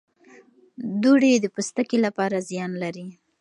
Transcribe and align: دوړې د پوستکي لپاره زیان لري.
دوړې 1.01 1.31
د 1.39 1.45
پوستکي 1.55 1.97
لپاره 2.05 2.37
زیان 2.49 2.71
لري. 2.83 3.07